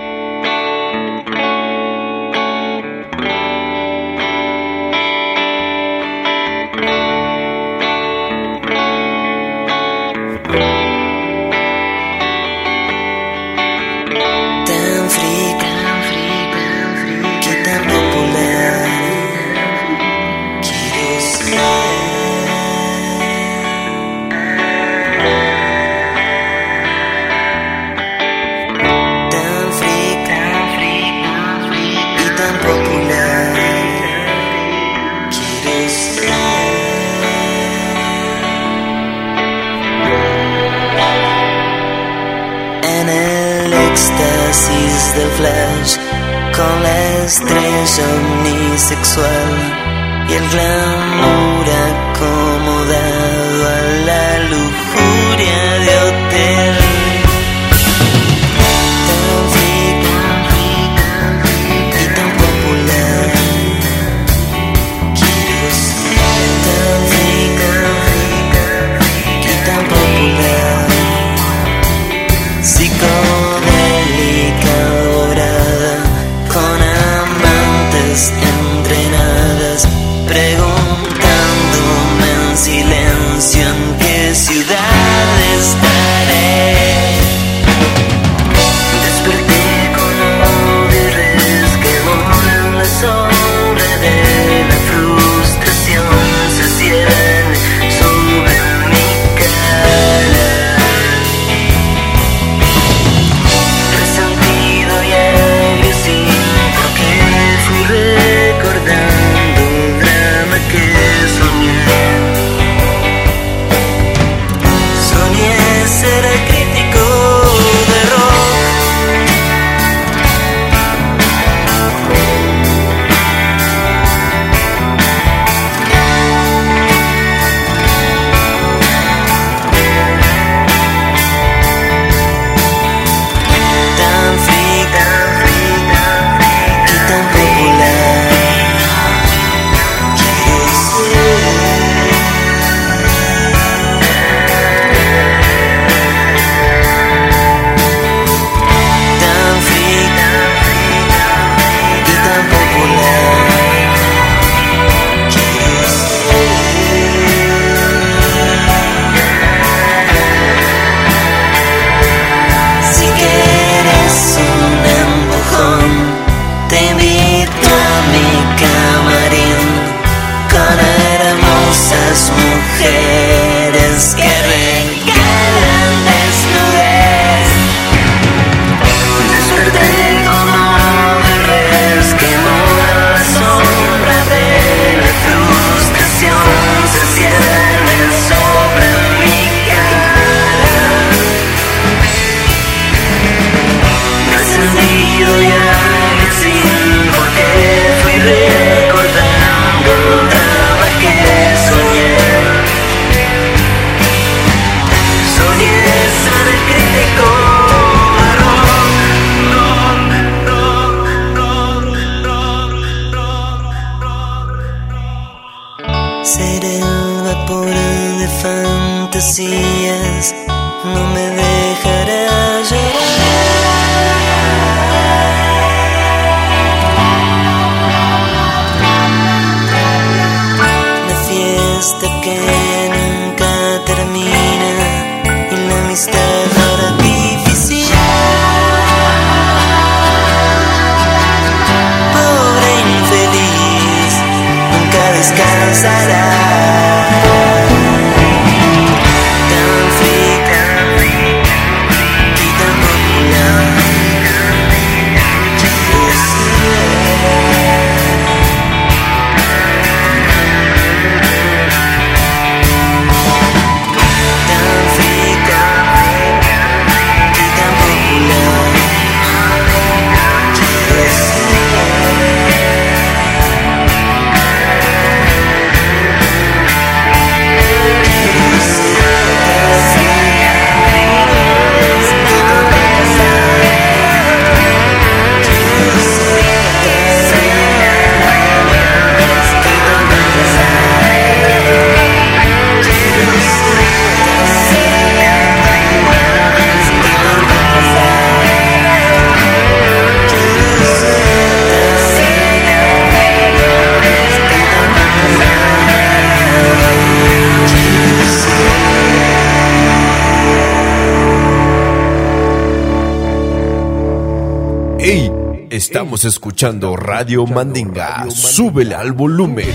Estamos 315.91 316.27
escuchando 316.27 316.95
Radio 316.97 317.47
Mandinga. 317.47 318.27
Súbele 318.31 318.95
al 318.95 319.13
volumen. 319.13 319.73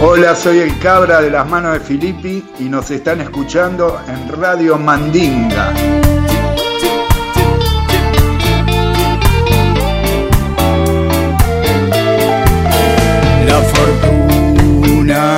Hola, 0.00 0.34
soy 0.34 0.60
el 0.60 0.78
Cabra 0.78 1.20
de 1.20 1.28
las 1.28 1.46
manos 1.46 1.74
de 1.74 1.80
Filippi 1.80 2.42
y 2.58 2.62
nos 2.62 2.90
están 2.90 3.20
escuchando 3.20 4.00
en 4.08 4.26
Radio 4.40 4.78
Mandinga. 4.78 5.74
La 13.46 13.60
fortuna 13.74 15.36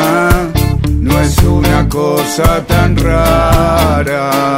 no 1.01 1.21
es 1.21 1.37
una 1.39 1.89
cosa 1.89 2.65
tan 2.65 2.97
rara 2.97 4.53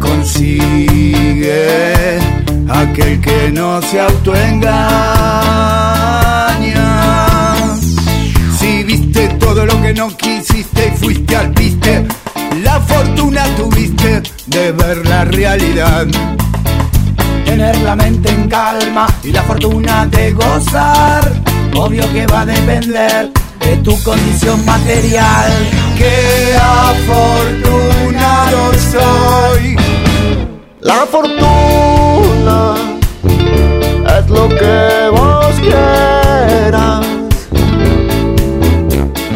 consigue 0.00 1.68
aquel 2.68 3.20
que 3.20 3.50
no 3.52 3.80
se 3.82 4.00
autoengaña. 4.00 4.88
Si 8.58 8.82
viste 8.84 9.28
todo 9.40 9.64
lo 9.66 9.80
que 9.80 9.94
no 9.94 10.08
quisiste 10.16 10.92
y 10.94 10.96
fuiste 10.96 11.36
al 11.36 11.50
piste, 11.52 12.06
la 12.62 12.80
fortuna 12.80 13.44
tuviste 13.56 14.22
de 14.46 14.72
ver 14.72 15.06
la 15.06 15.24
realidad. 15.24 16.06
Tener 17.44 17.78
la 17.78 17.96
mente 17.96 18.30
en 18.30 18.48
calma 18.48 19.06
y 19.22 19.32
la 19.32 19.42
fortuna 19.42 20.06
de 20.06 20.32
gozar, 20.32 21.32
obvio 21.74 22.10
que 22.12 22.26
va 22.26 22.40
a 22.42 22.46
depender 22.46 23.30
de 23.60 23.76
tu 23.78 24.00
condición 24.02 24.64
material. 24.64 25.52
Qué 25.96 26.56
afortunado 26.56 27.78
soy 28.92 29.67
la 30.88 31.04
fortuna 31.04 32.74
es 34.18 34.30
lo 34.30 34.48
que 34.48 35.10
vos 35.12 35.54
quieras. 35.60 37.06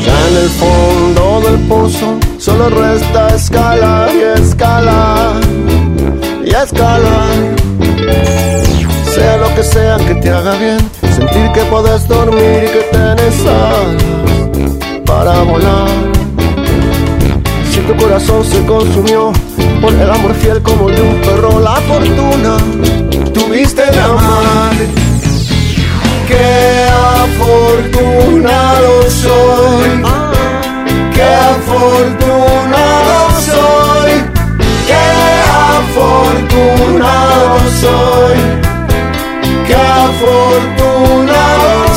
Ya 0.04 0.28
en 0.28 0.36
el 0.44 0.48
fondo 0.62 1.42
del 1.42 1.58
pozo 1.68 2.18
solo 2.38 2.70
resta 2.70 3.34
escalar 3.34 4.08
y 4.14 4.40
escalar 4.40 5.34
y 6.42 6.50
escalar. 6.54 7.34
Sea 9.14 9.36
lo 9.36 9.54
que 9.54 9.62
sea 9.62 9.98
que 9.98 10.14
te 10.14 10.30
haga 10.30 10.56
bien, 10.56 10.78
sentir 11.02 11.52
que 11.52 11.64
puedes 11.70 12.08
dormir 12.08 12.64
y 12.64 12.72
que 12.72 12.82
tenés 12.92 13.44
alas 13.44 14.02
para 15.04 15.42
volar. 15.42 16.21
Tu 17.86 17.96
corazón 17.96 18.44
se 18.44 18.64
consumió 18.64 19.32
por 19.80 19.92
el 19.92 20.10
amor 20.10 20.34
fiel 20.34 20.62
como 20.62 20.88
de 20.88 21.02
un 21.02 21.20
perro, 21.20 21.60
la 21.60 21.74
fortuna 21.76 22.56
tuviste 23.34 23.82
de 23.82 24.00
amar. 24.00 24.72
Qué 26.28 26.86
afortunado 27.24 29.02
soy. 29.10 30.02
Qué 31.14 31.22
afortunado 31.52 33.16
soy. 33.48 34.12
Qué 34.86 35.02
afortunado 35.76 37.58
soy. 37.80 38.38
Qué 39.66 39.74
afortunado 39.74 41.70
soy. 41.88 41.91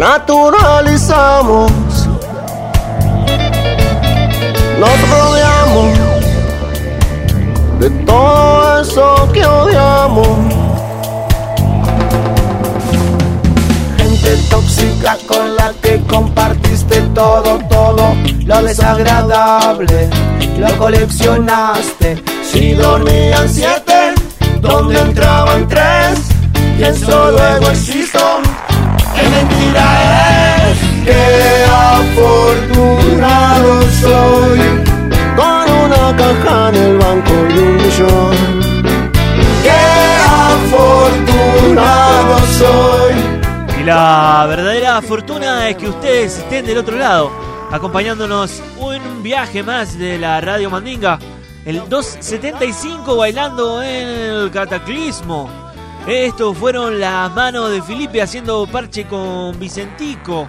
Naturalizamos. 0.00 1.70
Nos 4.80 5.10
rodeamos 5.10 5.98
de 7.80 7.90
todo 8.06 8.80
eso 8.80 9.28
que 9.34 9.44
odiamos. 9.44 10.28
Gente 13.98 14.36
tóxica 14.48 15.18
con 15.28 15.54
la 15.54 15.74
que 15.82 16.00
compartiste 16.08 17.02
todo, 17.14 17.58
todo 17.68 18.14
lo 18.46 18.62
desagradable. 18.62 20.08
Lo 20.56 20.78
coleccionaste. 20.78 22.22
Si 22.50 22.72
dormían 22.72 23.46
siete, 23.50 24.14
donde 24.62 24.98
entraban 24.98 25.68
tres, 25.68 26.20
pienso 26.78 27.32
luego 27.32 27.68
existo. 27.68 28.39
¡Qué 29.20 29.28
mentira 29.28 29.84
es! 30.70 30.78
Qué 31.04 31.64
afortunado 31.68 33.82
soy. 34.00 34.60
Con 35.36 35.64
una 35.84 36.04
caja 36.16 36.70
en 36.70 36.76
el 36.76 36.96
banco 36.98 37.32
y 37.50 37.52
un 37.58 37.76
millón. 37.76 38.34
Qué 39.62 39.82
afortunado 40.72 42.34
soy. 42.58 43.14
Y 43.80 43.82
la 43.84 44.46
verdadera 44.48 45.02
fortuna 45.02 45.68
es 45.68 45.76
que 45.76 45.88
ustedes 45.88 46.38
estén 46.38 46.64
del 46.64 46.78
otro 46.78 46.96
lado, 46.96 47.30
acompañándonos 47.70 48.62
un 48.78 49.22
viaje 49.22 49.62
más 49.62 49.98
de 49.98 50.16
la 50.18 50.40
Radio 50.40 50.70
Mandinga. 50.70 51.18
El 51.66 51.86
275 51.90 53.16
bailando 53.16 53.82
en 53.82 54.08
el 54.08 54.50
cataclismo. 54.50 55.59
Estos 56.06 56.56
fueron 56.56 56.98
las 56.98 57.32
manos 57.32 57.70
de 57.70 57.82
Felipe 57.82 58.22
haciendo 58.22 58.66
parche 58.66 59.06
con 59.06 59.58
Vicentico, 59.58 60.48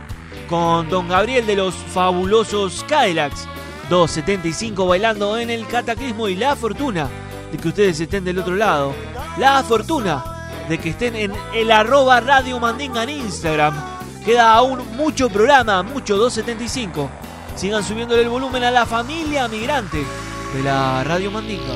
con 0.49 0.89
Don 0.89 1.07
Gabriel 1.07 1.45
de 1.45 1.55
los 1.55 1.75
fabulosos 1.75 2.85
Cadillacs. 2.87 3.47
275 3.89 4.87
bailando 4.87 5.37
en 5.37 5.49
el 5.49 5.67
cataclismo 5.67 6.29
y 6.29 6.35
la 6.35 6.55
fortuna 6.55 7.09
de 7.51 7.57
que 7.57 7.67
ustedes 7.67 7.99
estén 7.99 8.23
del 8.23 8.39
otro 8.39 8.55
lado. 8.55 8.93
La 9.37 9.61
fortuna 9.63 10.23
de 10.69 10.77
que 10.77 10.91
estén 10.91 11.15
en 11.17 11.33
el 11.53 11.69
arroba 11.69 12.21
Radio 12.21 12.57
Mandinga 12.59 13.03
en 13.03 13.09
Instagram. 13.09 13.75
Queda 14.23 14.53
aún 14.53 14.79
mucho 14.95 15.29
programa, 15.29 15.83
mucho 15.83 16.15
275. 16.15 17.09
Sigan 17.55 17.83
subiéndole 17.83 18.21
el 18.21 18.29
volumen 18.29 18.63
a 18.63 18.71
la 18.71 18.85
familia 18.85 19.49
migrante 19.49 20.05
de 20.53 20.63
la 20.63 21.03
Radio 21.03 21.29
Mandinga. 21.29 21.75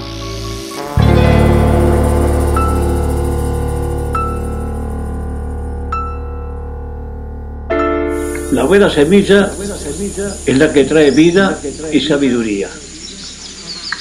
La 8.55 8.63
buena 8.63 8.89
semilla 8.89 9.51
es 10.45 10.57
la 10.57 10.71
que 10.71 10.85
trae 10.85 11.11
vida 11.11 11.59
y 11.91 11.99
sabiduría. 11.99 12.69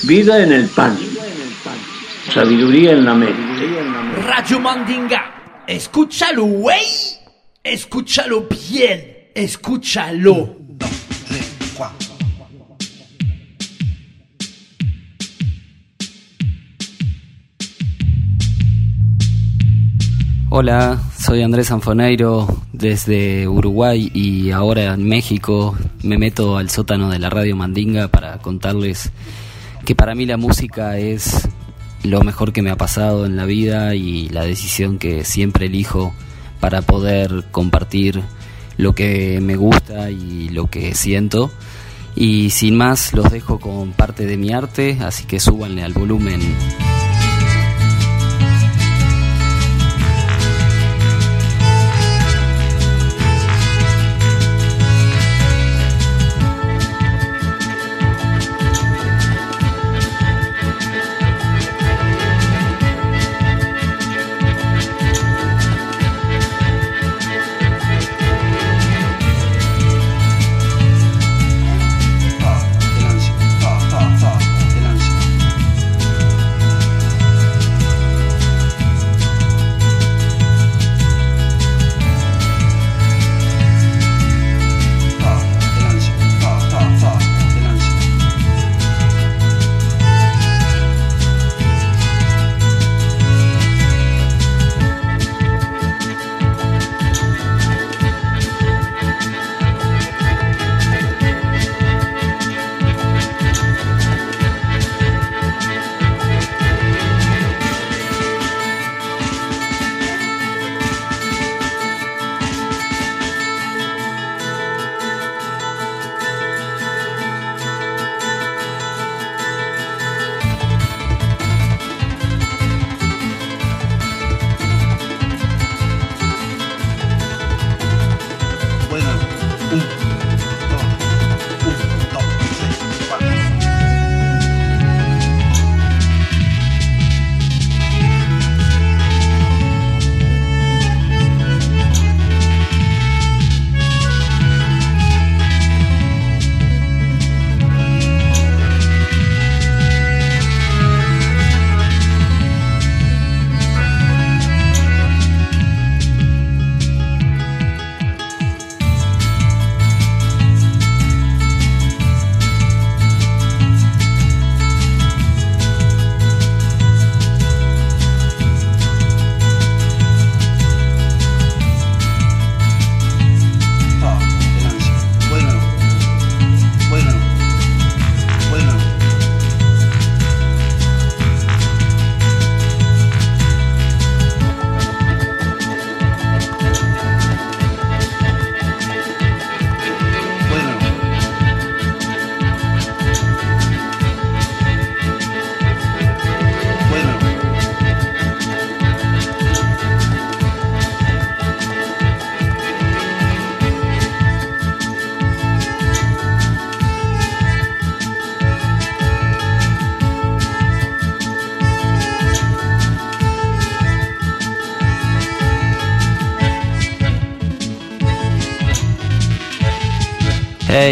Vida 0.04 0.40
en 0.44 0.52
el 0.52 0.68
pan, 0.68 0.96
sabiduría 2.32 2.92
en 2.92 3.04
la 3.04 3.14
mente. 3.14 4.22
Radio 4.22 4.60
Mandinga, 4.60 5.64
escúchalo, 5.66 6.44
güey. 6.44 6.84
Escúchalo 7.64 8.46
bien, 8.70 9.30
escúchalo. 9.34 10.63
Hola, 20.56 21.00
soy 21.18 21.42
Andrés 21.42 21.66
Sanfoneiro 21.66 22.46
desde 22.72 23.48
Uruguay 23.48 24.08
y 24.14 24.52
ahora 24.52 24.94
en 24.94 25.02
México 25.04 25.76
me 26.04 26.16
meto 26.16 26.58
al 26.58 26.70
sótano 26.70 27.10
de 27.10 27.18
la 27.18 27.28
radio 27.28 27.56
Mandinga 27.56 28.06
para 28.06 28.38
contarles 28.38 29.10
que 29.84 29.96
para 29.96 30.14
mí 30.14 30.26
la 30.26 30.36
música 30.36 30.96
es 30.96 31.48
lo 32.04 32.22
mejor 32.22 32.52
que 32.52 32.62
me 32.62 32.70
ha 32.70 32.76
pasado 32.76 33.26
en 33.26 33.34
la 33.34 33.46
vida 33.46 33.96
y 33.96 34.28
la 34.28 34.44
decisión 34.44 35.00
que 35.00 35.24
siempre 35.24 35.66
elijo 35.66 36.14
para 36.60 36.82
poder 36.82 37.46
compartir 37.50 38.22
lo 38.76 38.94
que 38.94 39.40
me 39.40 39.56
gusta 39.56 40.12
y 40.12 40.50
lo 40.50 40.70
que 40.70 40.94
siento. 40.94 41.50
Y 42.14 42.50
sin 42.50 42.76
más 42.76 43.12
los 43.12 43.28
dejo 43.32 43.58
con 43.58 43.90
parte 43.90 44.24
de 44.24 44.36
mi 44.36 44.52
arte, 44.52 44.98
así 45.00 45.24
que 45.24 45.40
súbanle 45.40 45.82
al 45.82 45.94
volumen. 45.94 46.40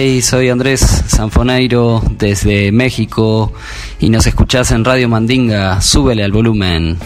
Soy 0.03 0.48
Andrés 0.48 0.80
Sanfoneiro 0.80 2.03
desde 2.18 2.72
México 2.72 3.53
y 4.00 4.11
nos 4.11 4.26
escuchás 4.26 4.72
en 4.72 4.84
Radio 4.84 5.09
Mandinga. 5.09 5.80
Súbele 5.80 6.24
al 6.24 6.32
volumen. 6.32 6.98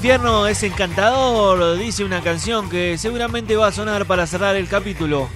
Infierno 0.00 0.46
es 0.46 0.62
encantador, 0.62 1.76
dice 1.76 2.04
una 2.04 2.22
canción 2.22 2.70
que 2.70 2.96
seguramente 2.96 3.54
va 3.54 3.66
a 3.66 3.72
sonar 3.72 4.06
para 4.06 4.26
cerrar 4.26 4.56
el 4.56 4.66
capítulo. 4.66 5.28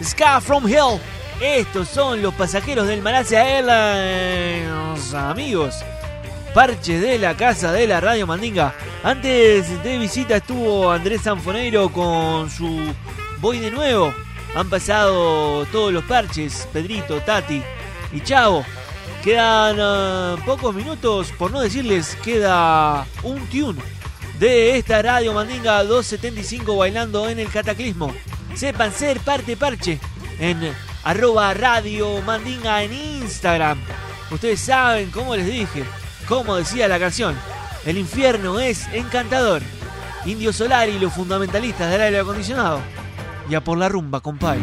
Ska 0.00 0.40
from 0.40 0.68
Hell. 0.68 1.00
Estos 1.40 1.88
son 1.88 2.22
los 2.22 2.32
pasajeros 2.34 2.86
del 2.86 3.02
Malasia 3.02 3.44
Airlines, 3.44 5.12
amigos. 5.12 5.74
Parche 6.54 7.00
de 7.00 7.18
la 7.18 7.36
casa 7.36 7.72
de 7.72 7.88
la 7.88 8.00
Radio 8.00 8.28
Mandinga. 8.28 8.72
Antes 9.02 9.82
de 9.82 9.98
visita 9.98 10.36
estuvo 10.36 10.92
Andrés 10.92 11.22
Sanfoneiro 11.22 11.88
con 11.88 12.48
su 12.48 12.94
Voy 13.40 13.58
de 13.58 13.72
nuevo. 13.72 14.14
Han 14.54 14.70
pasado 14.70 15.64
todos 15.72 15.92
los 15.92 16.04
parches, 16.04 16.68
Pedrito, 16.72 17.20
Tati 17.22 17.60
y 18.12 18.20
Chavo. 18.20 18.64
Quedan 19.24 19.78
eh, 19.80 20.42
pocos 20.46 20.72
minutos, 20.72 21.32
por 21.36 21.50
no 21.50 21.60
decirles, 21.60 22.16
queda 22.22 23.04
un 23.24 23.44
tune 23.48 23.82
de 24.42 24.76
esta 24.76 25.00
Radio 25.00 25.32
Mandinga 25.32 25.84
275 25.84 26.76
bailando 26.76 27.28
en 27.28 27.38
el 27.38 27.48
cataclismo. 27.48 28.12
Sepan 28.56 28.92
ser 28.92 29.20
parte 29.20 29.56
parche 29.56 30.00
en 30.40 30.58
arroba 31.04 31.54
Radio 31.54 32.20
Mandinga 32.22 32.82
en 32.82 32.92
Instagram. 32.92 33.78
Ustedes 34.32 34.58
saben, 34.58 35.12
como 35.12 35.36
les 35.36 35.46
dije, 35.46 35.84
como 36.26 36.56
decía 36.56 36.88
la 36.88 36.98
canción, 36.98 37.36
el 37.86 37.98
infierno 37.98 38.58
es 38.58 38.88
encantador. 38.92 39.62
Indio 40.26 40.52
Solar 40.52 40.88
y 40.88 40.98
los 40.98 41.12
fundamentalistas 41.12 41.88
del 41.92 42.00
aire 42.00 42.18
acondicionado. 42.18 42.80
Y 43.48 43.54
a 43.54 43.62
por 43.62 43.78
la 43.78 43.88
rumba, 43.88 44.18
compadre. 44.18 44.62